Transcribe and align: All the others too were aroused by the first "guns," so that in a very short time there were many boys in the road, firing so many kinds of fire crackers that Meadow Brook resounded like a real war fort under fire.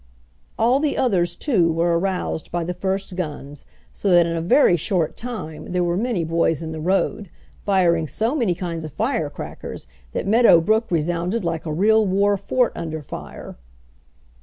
All 0.57 0.79
the 0.79 0.97
others 0.97 1.35
too 1.35 1.71
were 1.71 1.99
aroused 1.99 2.49
by 2.51 2.63
the 2.63 2.73
first 2.73 3.15
"guns," 3.15 3.65
so 3.93 4.09
that 4.09 4.25
in 4.25 4.35
a 4.35 4.41
very 4.41 4.75
short 4.75 5.15
time 5.15 5.73
there 5.73 5.83
were 5.83 5.95
many 5.95 6.23
boys 6.23 6.63
in 6.63 6.71
the 6.71 6.79
road, 6.79 7.29
firing 7.67 8.07
so 8.07 8.33
many 8.33 8.55
kinds 8.55 8.83
of 8.83 8.91
fire 8.91 9.29
crackers 9.29 9.85
that 10.13 10.25
Meadow 10.25 10.59
Brook 10.59 10.89
resounded 10.89 11.45
like 11.45 11.67
a 11.67 11.71
real 11.71 12.03
war 12.03 12.35
fort 12.35 12.73
under 12.75 13.03
fire. 13.03 13.57